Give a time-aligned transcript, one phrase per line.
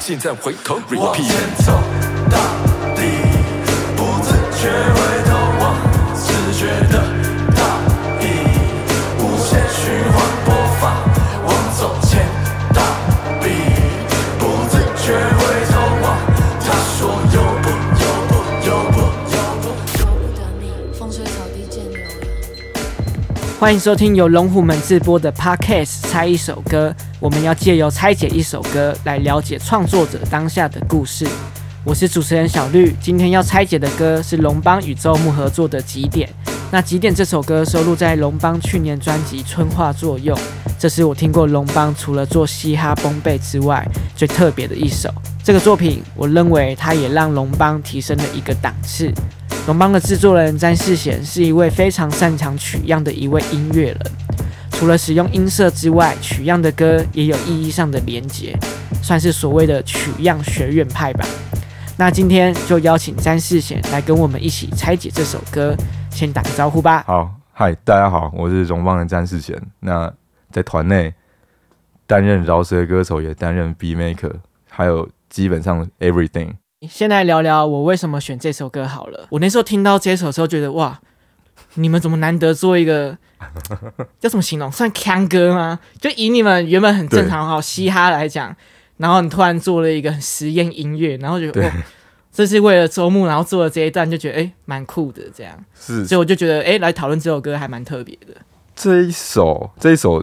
[0.00, 1.26] 现在回头往前
[1.64, 1.72] 走
[2.30, 2.38] 到
[2.94, 3.02] 底，
[3.96, 4.70] 不自觉
[23.58, 31.26] 欢迎收听由龙虎门自播的 Podcast《猜一首歌》，我们要借由拆解一首歌来了解创作者当下的故事。
[31.82, 36.28] 我是主持人小绿，今天要拆解的歌是龙邦与周牧合作的《极点》。
[36.70, 40.36] 那《极点》这首歌收录在龙邦去年专辑《春化作用》，
[40.78, 45.08] 这是我听过龙邦除了做嘻哈崩贝之外最特别的一首。
[45.42, 49.10] 这个作品，我认为它也让龙邦提升了一个档次。
[49.66, 54.00] 龙邦的制作人詹世贤是一位非常擅长取样的一位音乐人，
[54.70, 58.56] 除了使用音色之外，取样的歌也有意义上的连结，
[59.02, 61.26] 算是所谓的取样学院派吧。
[61.96, 65.76] 那今天就邀请詹世贤来跟我们一起拆解这首歌，
[66.12, 67.02] 先打个招呼吧。
[67.04, 69.60] 好，嗨，大家好，我是荣邦的詹世贤。
[69.80, 70.12] 那
[70.52, 71.12] 在团内
[72.06, 74.30] 担任饶舌歌手，也担任 B maker，
[74.70, 76.52] 还有基本上 everything。
[76.90, 79.26] 先来聊聊我为什么选这首歌好了。
[79.30, 81.00] 我那时候听到这首的时候，觉得哇，
[81.74, 83.16] 你们怎么难得做一个
[84.20, 84.70] 叫什么形容？
[84.70, 85.78] 算腔歌吗？
[86.00, 88.54] 就以你们原本很正常好嘻哈来讲，
[88.96, 91.72] 然后你突然做了一个很实验音乐，然后觉得对哇，
[92.32, 98.34] 这是为了周末，然后做了这一段，就觉得哎蛮酷的这样，是所以我就觉得哎来讨论这首歌还蛮特别的。
[98.74, 100.22] 这一首，这一首，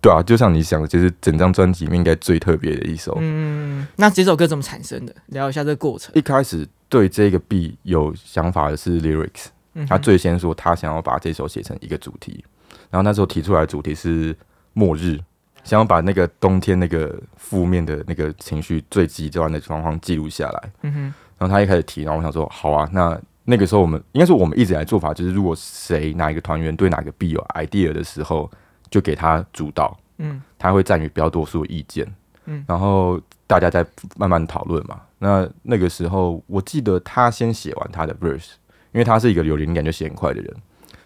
[0.00, 3.16] 对啊，就像你想的，就是整张专辑里面应该最特别的一首。
[3.20, 5.14] 嗯，那这首歌怎么产生的？
[5.26, 6.12] 聊一下这个过程。
[6.14, 12.44] 一开始对这个 B 有想法的是 lyrics，嗯他最先说他想要把这首写成一个主题，
[12.90, 14.36] 然后那时候提出来的主题是
[14.72, 15.18] 末日，
[15.64, 20.72] 想要把那个冬天那个负面的那个情绪最极端的状况记录下来。
[20.82, 21.00] 嗯哼，
[21.38, 28.48] 然后他一开始提，然后我想说，好啊，那那个时候我们应该说我们一直以来做法就是，如果谁哪一个团员对哪个 B 有 idea 的时候，
[28.90, 30.40] 就给他主导，嗯。
[30.58, 32.06] 他会占于比较多数的意见，
[32.46, 32.64] 嗯。
[32.66, 35.00] 然后大家再慢慢讨论嘛。
[35.18, 38.52] 那那个时候我记得他先写完他的 verse，
[38.92, 40.56] 因为他是一个有灵感就写很快的人，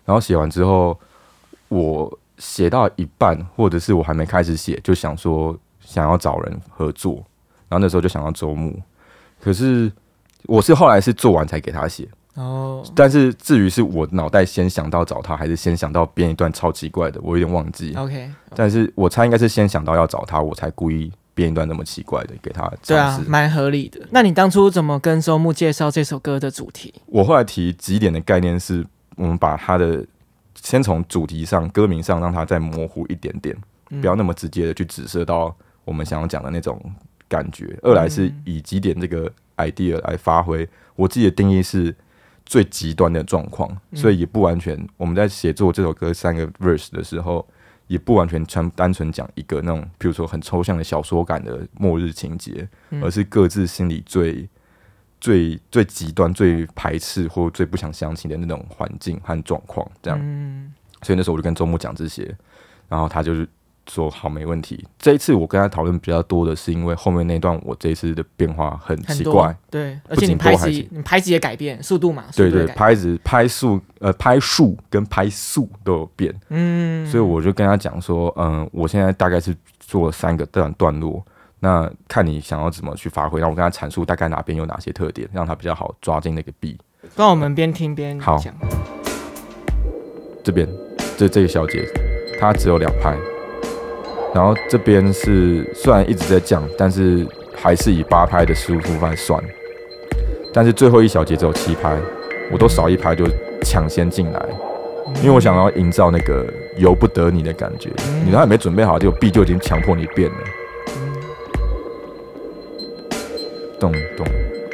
[0.04, 0.98] 然后写完之后，
[1.68, 7.14] 我写到一半，或者是我还没开始写，就想说想要找人合作，
[7.68, 8.78] 然后那时候就想到周牧，
[9.40, 9.90] 可是
[10.44, 17.94] 我是后来是做完才给他写，哦，但是至于是我脑袋先想到找他，还是先想到编一段超奇怪的，我有点忘记。
[17.94, 23.22] OK，但是我猜应该是先想到要找他，我才故意编一段那么奇怪的给他对啊。
[23.26, 24.00] 蛮合理的。
[24.10, 26.94] 那你当初怎么跟周木介绍这首歌的主题？
[27.06, 30.02] 我后来提几点的概念是，我们把他的
[30.54, 33.54] 先从主题上、歌名上让它再模糊一点点，
[33.90, 35.54] 嗯不要那么直接的去指涉到
[35.84, 36.80] 我们想要讲的那种
[37.28, 37.78] 感觉。
[37.82, 40.66] 二来是以几点这个 idea 来发挥，
[40.96, 41.94] 我自己的定义是
[42.44, 47.46] 最极端的状况，所以也不完全我们在写作这首歌三个 verse 的时候。
[47.88, 54.48] 也不完全单单纯讲一个那种，比如说很抽象的小说感的末日情节，嗯而是各自心里最
[55.20, 60.18] 最最极端、最排斥或最不想相信的那种环境和状况，这样。
[60.22, 62.34] 嗯所以那时候我就跟周牧讲这些，
[62.88, 63.46] 然后他就是
[63.92, 64.82] 说好，没问题。
[64.98, 81.22] 这一次我跟他讨论比较多的是，因为后面那段我这一次的变化很奇怪，对，而且你拍子你拍子也改变速度嘛，对对，拍子、拍速、呃拍数跟拍速都有变，嗯，所以我就跟他讲说，嗯，我现在大概是做了三个段段落，
[81.60, 86.78] 那看你想要怎么去发挥，让我跟他阐述大概哪边有哪些特点，让他比较好抓进那个 B。
[87.14, 88.54] 那我们边听边好讲。
[90.42, 90.68] 这边
[91.16, 91.86] 这这个小节，
[92.40, 93.16] 它只有两拍，
[94.34, 99.42] 然后这边是虽然一直在降，但是还是以八拍的十五分来算，
[100.52, 101.96] 但是最后一小节只有七拍，
[102.50, 103.26] 我都少一拍就
[103.62, 104.42] 抢先进来，
[105.16, 106.46] 因为我想要营造那个
[106.78, 107.90] 由不得你的感觉，
[108.24, 110.36] 你都还没准备好，就 B 就已经强迫你变了，
[113.78, 114.26] 咚咚，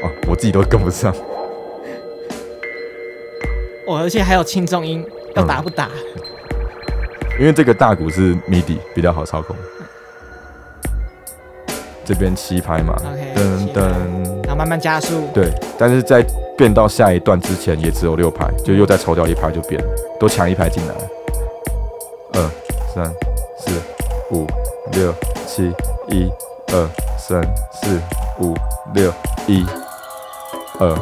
[0.03, 1.13] 哦，我自己都跟不上。
[3.87, 5.91] 哦，而且还有轻重音，要打不打？
[7.39, 9.55] 因为这个大鼓是 MIDI 比较好操控。
[12.05, 12.97] 这边七拍嘛
[13.37, 13.83] 噔噔，
[14.45, 15.29] 然后慢慢加速。
[15.35, 16.25] 对，但是在
[16.57, 20.95] 变到下一段之前也只有六拍，就又再抽掉一拍就变了，都抢一拍进来。
[22.33, 22.51] 二
[22.95, 23.05] 三
[23.59, 23.71] 四
[24.31, 24.47] 五
[24.93, 25.15] 六
[25.47, 25.71] 七
[26.09, 26.31] 一
[26.73, 26.89] 二
[27.19, 27.43] 三
[27.75, 28.01] 四
[28.41, 28.55] 五
[28.95, 29.13] 六
[29.47, 29.67] 一
[30.81, 30.97] 二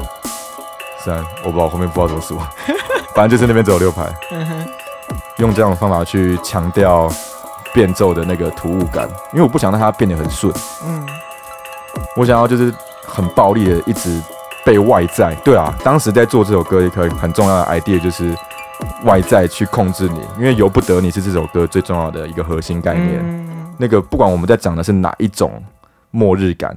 [1.05, 2.37] 三，我不知道后面不知道怎么数，
[3.15, 4.03] 反正就是那边只有六拍。
[4.33, 4.67] 嗯哼，
[5.39, 7.11] 用这样的方法去强调
[7.75, 10.53] 变奏的那个突兀感，因为我不想让它变得很顺，
[10.85, 11.07] 嗯，
[12.17, 12.73] 我想要就是
[13.05, 14.21] 很暴力的一直
[14.65, 15.35] 被外在。
[15.45, 18.35] 对啊，当时在做这首歌一个很重要的 idea 就是
[19.05, 23.21] 外在去控制你，因为由不得你是这首歌最重要的一个核心概念。
[23.23, 23.47] 嗯
[23.79, 25.63] 那个不管我们在讲的是哪一种
[26.11, 26.75] 末日感，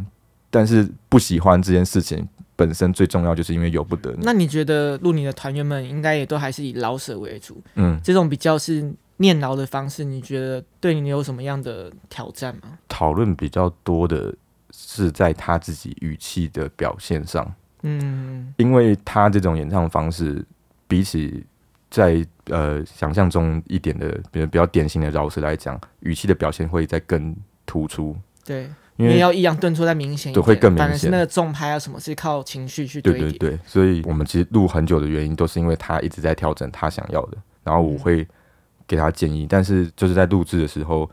[0.50, 2.28] 但是不喜欢这件事情
[2.60, 4.18] 本身最重要，就是因为由不得你。
[4.24, 12.78] 那你觉得录你的团员们应该也都还是以老舍为主，嗯，这种比较是念牢的方式，你觉得对你有什么样的挑战吗？
[12.90, 14.36] 讨论比较多的
[14.72, 17.50] 是在他自己语气的表现上，
[17.84, 18.54] 嗯。
[18.58, 20.46] 因为他这种演唱方式，
[20.86, 21.46] 比起
[21.90, 27.34] 在呃想象中一点的，比如比较典型的饶舌来讲，语气的表现会再更
[27.66, 30.88] 突出，对，因为要抑扬顿挫再明显一点，对会更明显。
[30.88, 33.18] 反而是那个重拍啊什么是靠情绪去对。
[33.18, 38.28] 对对，所以我们其实录很久的原因，都是因为他一直在调整他想要的，然后我会
[38.86, 41.10] 给他建议，但是就是在录制的时候，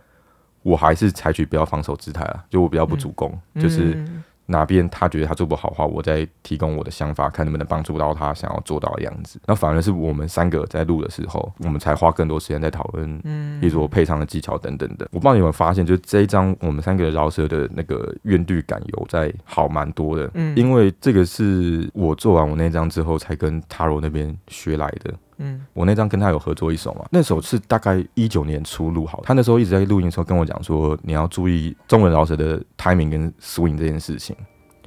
[0.63, 9.41] 我还是采取比较防守姿态啊，就我比较不主攻，就是嗯哪边他觉得他做不好的话，我再提供我的想法，看能不能帮助到他想要做到的样子。
[9.47, 15.09] 那反而是我们三个在录的时候，我们才花更多时间在讨论，嗯比如说配唱的技巧等等的。
[15.13, 25.13] 我不知道你有没有发现，就这一张我们三个的饶舌的那个韵律感有在好蛮多的，嗯因为这个是我做完我那张之后才跟 Taro 那边学来的。
[25.39, 34.35] 嗯我那张跟他有合作一首嘛，那首是大概一九年初录好，他那时候一直在录音的时候跟我讲说，你要注意中文饶舌的 timing 跟 swing 这件事情。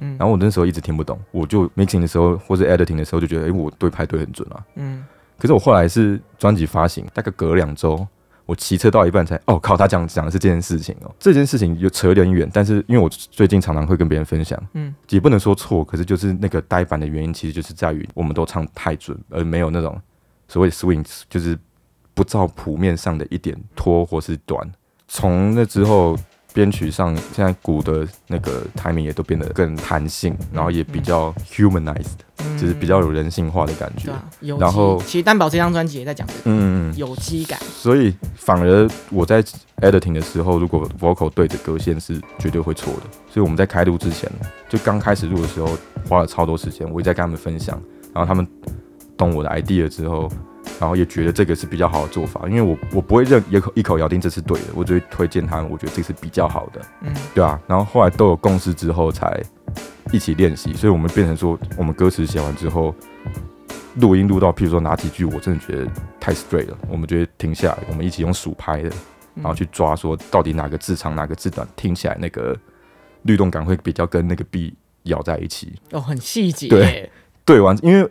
[0.02, 4.64] 嗯然后我那时候一直听不懂，我就 mixing 的时候或者 editing 的时候就觉得，诶，我对拍对很准啊。
[4.76, 5.04] 嗯
[5.38, 8.06] 可是我后来是专辑发行，大概隔两周，
[8.46, 11.14] 我骑车到一半才，哦靠，他讲讲的是这件事情哦。
[11.18, 20.00] 这件事情有扯有点远，但是因为我最近常常会跟别人分享，嗯也不能说错，可是就是那个呆板的原因，其实就是在于我们都唱太准，而没有那种
[20.50, 21.56] 所谓 swing，就是
[22.12, 24.60] 不照谱面上的一点拖或是短。
[25.06, 26.18] 从那之后，
[26.52, 34.12] 编曲上现在鼓的那个 timing 也都变得更弹性，然后也比较 humanized，、嗯就是比较有人性化的感觉
[34.58, 37.58] 然后其实担保这张专辑也在讲这个嗯，有机感。
[37.60, 39.40] 所以反而我在
[39.82, 43.02] editing 的时候，如果 vocal 对着歌线是绝对会错的。
[43.32, 44.28] 所以我们在开录之前，
[44.68, 47.80] 就刚开始录的时候，花了超多时间，我一直在跟他们分享，
[48.12, 48.46] 然后他们
[49.20, 50.32] 懂我的 idea 之后，
[50.80, 57.60] 然后也觉得这个是比较好的做法，因为我我不会认一口一口咬定这是对的，我只会推荐他们，我觉得这是比较好的，嗯对啊。
[57.66, 59.42] 然后后来都有共识之后，才
[60.10, 62.94] 一起练习，所以我们变成说，我们歌词写完之后。
[63.96, 65.84] 录音录到，譬如说哪几句，我真的觉得
[66.20, 68.90] 太 straight 了，我们就会停下来，我们一起用数拍的，
[69.34, 72.56] 然后去抓说到底哪个字长哪个字短，听起来那个
[73.22, 74.72] 律动感会比较跟那个 B
[75.04, 75.74] 咬在一起。
[75.90, 76.68] 哦，很细节。
[76.68, 77.10] 对，
[77.44, 78.08] 对完，因为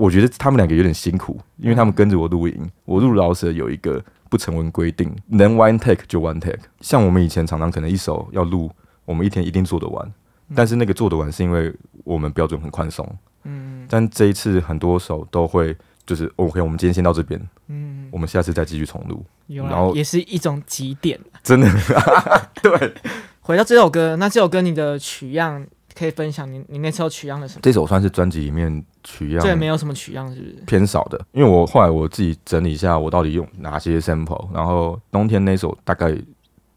[0.00, 6.58] 我觉得他们两个有点辛苦，因为他们跟着我录音，我录饶舌有一个不成文规定，能 one take 就 one take。
[6.80, 8.70] 像我们以前常常可能一首要录，
[9.04, 10.10] 我们一天一定做得完，
[10.54, 11.70] 但是那个做得完是因为
[12.02, 13.06] 我们标准很宽松。
[13.44, 15.76] 嗯但这一次很多首都会
[16.06, 17.38] 就是 OK，我们今天先到这边，
[17.68, 19.22] 嗯，我们下次再继续重录。
[19.48, 21.20] 然后也是一种极点。
[21.42, 21.68] 真的，
[22.62, 22.94] 对，
[23.40, 25.66] 回到这首歌，那这首歌你的取样
[26.00, 27.60] 可以分享你你那时候取样的什么？
[27.62, 30.54] 这首算是专辑里面取样对没有什么取样，是不是？
[30.66, 36.16] 偏少的，因为我后来我自己整理一下，我到底用哪些 sample，然后冬天那首大概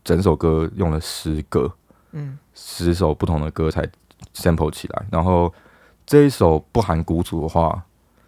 [0.04, 1.74] 整首歌用了十个，
[2.12, 3.88] 嗯十首不同的歌才
[4.36, 5.54] sample 起来，然后
[6.06, 7.82] 这一首不含鼓组的话，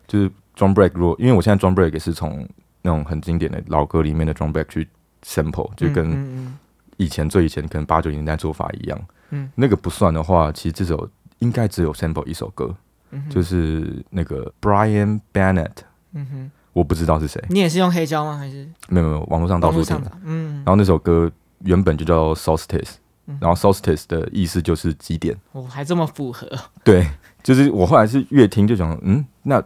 [0.07, 2.47] 就是 drum break，如果因为我现在 drum break 也是从
[2.81, 4.87] 那种很经典的老歌里面的 drum break 去
[5.25, 6.57] sample，就跟嗯
[6.95, 9.14] 以前最以前可能八九年代做法一样，嗯
[9.55, 12.73] 那个不算的话，其实这首应该只有 sample 一首歌，
[13.11, 15.77] 嗯就是那个 Brian Bennett，
[16.13, 18.37] 嗯哼，我不知道是谁，你也是用黑胶吗？
[18.37, 18.67] 还是？
[18.87, 20.01] 没有没有，网络上到处听。
[20.01, 20.11] 的？
[20.23, 23.37] 嗯，然后那首歌原本就叫 Solstice，嗯。
[23.41, 25.37] 然后 Solstice 的意思就是极点。
[25.51, 26.49] 我还这么符合。
[26.83, 27.07] 对，
[27.43, 29.61] 就是我后来是越听就想，嗯，那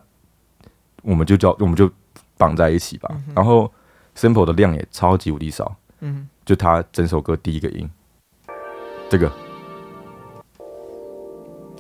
[1.04, 1.90] 我们就叫我们就
[2.38, 3.10] 绑在一起吧。
[3.36, 3.72] 然后
[4.16, 7.90] sample 的量也超级无敌少，嗯，就他整首歌第一个音，
[9.10, 9.32] 这个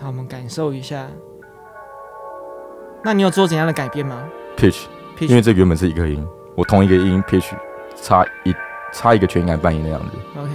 [0.01, 1.07] 好，我们感受一下。
[3.03, 6.25] 那你有做怎样的改变吗 pitch，Pitch 因为这个原本是一个音，
[6.55, 7.53] 我同一个音 pitch
[8.01, 8.55] 差一
[8.91, 10.51] 差一个全音还半音的样子，？OK，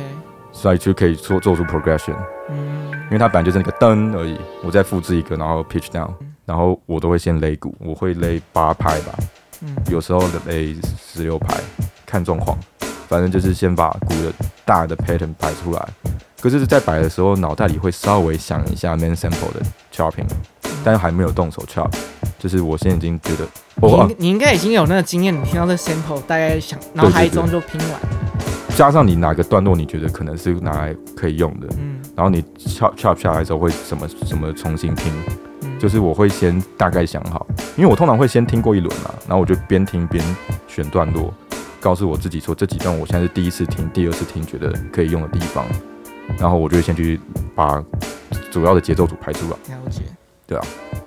[0.53, 2.17] 所以就可以做做出 progression。
[2.51, 6.11] 嗯因为它本来就是那个噔而已，我再复制一个，然后 pitch down，
[6.47, 9.15] 然后我都会先擂鼓，我会擂八拍吧，
[9.61, 11.55] 嗯有时候擂十六拍，
[12.07, 12.59] 看状况，
[13.07, 14.33] 反正就是先把鼓的
[14.65, 15.89] 大的 pattern 摆出来。
[16.45, 20.27] 可是，在摆的时候，脑袋里会稍微想一下 main sample 的 chopping，
[20.85, 21.91] 但是还没有动手 chop，
[22.39, 27.99] 就是我现在已经觉得，你哦，应你应该已经有那个经验，你听到这 sample 大概想脑海中就拼完。
[28.77, 35.11] 加上你哪个段落你觉得可能是拿来可以用的，嗯然后你 chop chop 下来的时候会什么什么重新拼，
[35.63, 40.23] 嗯，就是我会先大概想好，因为我通常会先听过一轮嘛，然后我就边听边
[40.69, 41.33] 选段落，
[41.81, 45.65] 告诉我自己说这几段我现在是第一次听、第二次听，觉得可以用的地方，
[46.39, 47.21] 然后我就会先去
[47.55, 47.85] 把
[48.51, 49.57] 主要的节奏组排出来。
[49.75, 50.03] 了解。
[50.47, 50.67] 对啊，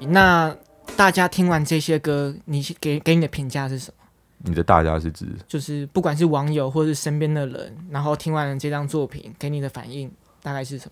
[0.10, 0.56] 那
[0.96, 4.04] 大家听完这些歌，你给给你的评价是什么？
[4.40, 10.92] 你的大家是指就是不管是网友或是身边的人，然后听完了这张作品，给你的反应大概是什么？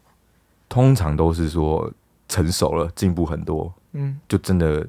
[0.67, 1.91] 通常都是说
[2.27, 4.85] 成熟了，进步很多，嗯，就真的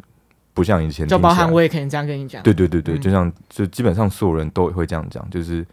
[0.55, 1.19] 不像以前就。
[1.19, 2.43] 包含我也可能这样跟你讲。
[2.43, 5.64] 对对对对，嗯就像就基本上所有人都会这样讲，就是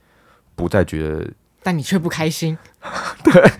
[0.55, 1.31] 不再觉得，
[1.63, 2.57] 但你却不开心。
[3.23, 3.51] 对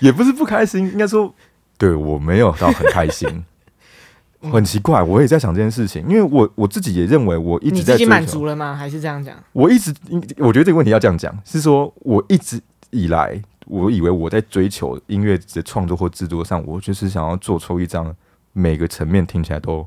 [0.00, 1.34] 也不是不开心，应该说
[1.78, 3.28] 对我没有到很开心，
[4.42, 8.74] 嗯很奇怪，我也在想这件事情，因为我我自己也认为我一直在追自己满足了吗？
[8.74, 9.34] 还是这样讲？
[9.52, 9.92] 我一直，
[10.36, 12.60] 我觉得这个问题要这样讲，是说我一直
[12.90, 18.14] 以来，我以为我在追求音乐的创作或制作上，我就是想要做出一张
[18.52, 19.86] 每个层面听起来都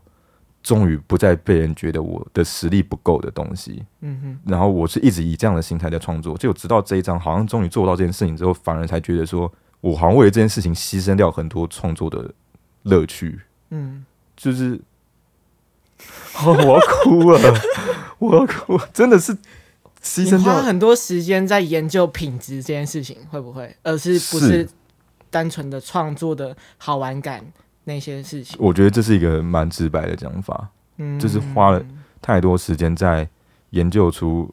[0.62, 3.84] 终于不再被人觉得我的实力不够的东西。
[4.02, 9.52] 嗯哼，然后我是一直以这样的心态在创作，就直到这一张好像终于做到这件事情之后，反而才觉得说
[9.82, 12.32] 我好像为了这件事情牺牲掉很多创作的
[12.84, 13.40] 乐趣，
[13.70, 14.80] 嗯，就是，
[16.44, 17.40] 哦， 我要哭了，
[18.20, 19.34] 我要哭，真的是
[20.04, 23.76] 牺牲掉花很多时间在研究品质这件事情，会不会？
[23.84, 24.70] 而是不是是。
[25.32, 27.46] 单纯的创作的好玩感
[27.90, 28.56] 那些事情？
[28.60, 31.84] 我觉得这是一个蛮直白的讲法，嗯，就是花了
[32.22, 33.28] 太多时间在
[33.72, 34.48] 研究出，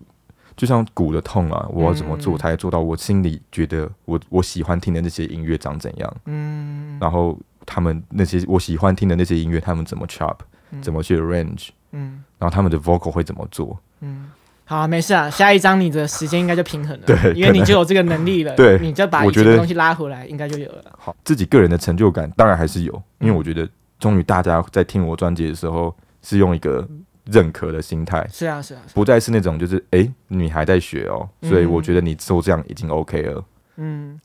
[0.56, 10.38] 就像鼓的痛啊，我要怎么做嗯才做到我心里觉得我我喜欢听的那些音乐长怎样，嗯然后他们那些我喜欢听的那些音乐，他们怎么 chop，
[10.70, 14.30] 嗯怎么去 arrange，嗯然后他们的 vocal 会怎么做，嗯。
[14.68, 20.84] 好、啊，没事啊，下一章你的时间应该就平衡了，对因为你就有这个能力了，对你就把以前的东西拉回来，应该就有了。
[20.98, 23.68] 好，自己个人的成就感当然还是有，因为嗯我觉得
[24.00, 26.84] 终于大家在听我专辑的时候是用一个
[27.26, 33.44] 认可的心态，是啊，是啊，不再是那种就是诶，你还在学哦，所以嗯我觉得你做这样已经 OK 了。
[33.76, 34.20] 嗯，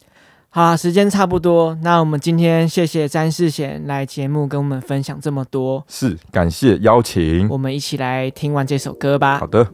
[0.50, 7.48] 好啊，时间差不多，那我们今天谢谢詹世贤来节目跟我们分享这么多，是，感谢邀请。
[7.48, 9.46] 我们一起来听完这首歌吧好。
[9.46, 9.68] 的，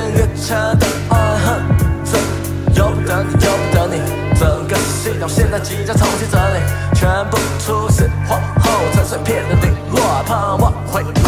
[0.00, 1.60] 陷进眼前的爱恨，
[2.04, 2.18] 这
[2.74, 4.00] 由不得你，由不得你，
[4.38, 6.60] 整个系统现在即将重新整理，
[6.94, 11.22] 全部出现皇后成碎片的零落，盼望回归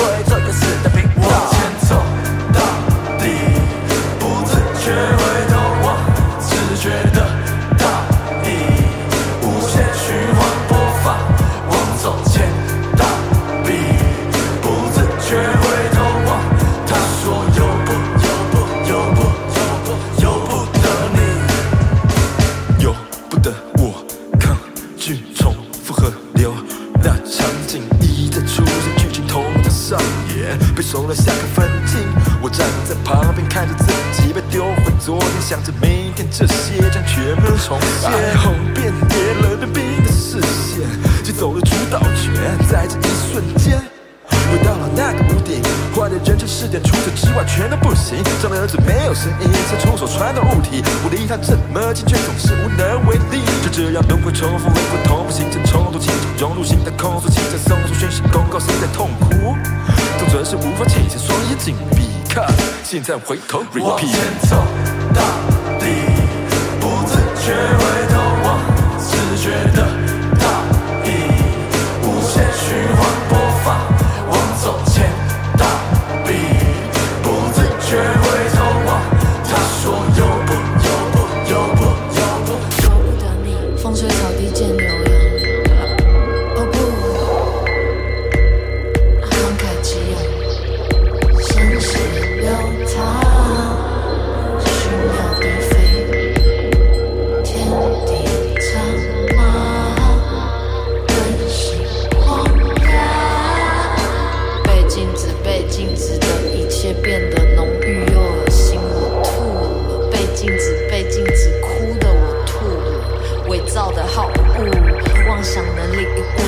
[51.33, 51.33] 体。
[51.33, 53.43] 我离他这么进，却总是无能为力。
[53.63, 59.57] 就这样轮回重复，灵魂同步形成冲突，情绪融入新的控诉，心在松出讯息公告，心在痛苦。
[60.19, 62.09] 总准是无法体现，双眼紧闭。
[62.29, 62.47] 看，
[62.85, 64.13] 现在回头 repeat。
[64.49, 64.57] 走
[65.15, 65.23] 到
[65.79, 65.87] 底，
[66.81, 67.53] 不自觉
[113.95, 116.43] 的好物妄想的礼物赴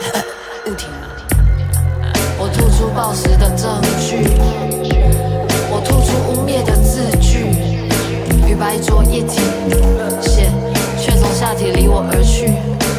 [0.00, 0.22] 咳
[0.64, 0.88] 不停
[2.38, 4.22] 我吐出暴食的证据
[5.68, 7.46] 我吐出污蔑的字句
[8.48, 9.40] 与白灼液体
[10.20, 10.52] 显
[10.96, 12.52] 却从下体离我而去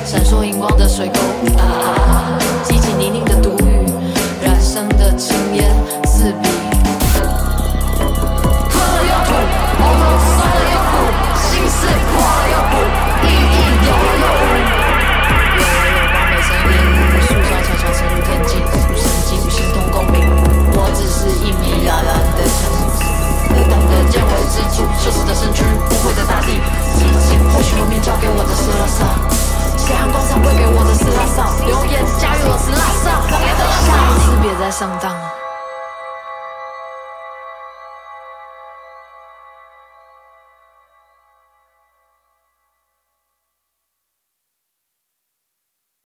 [0.05, 1.19] 闪烁荧光的水沟
[1.57, 3.85] 啊啊激起泥泞的毒雨
[4.43, 5.71] 染上的青烟
[6.05, 6.49] 四壁
[8.69, 9.31] 困了又吐
[9.79, 10.93] 喉咙酸了又苦
[11.39, 12.55] 心事破了又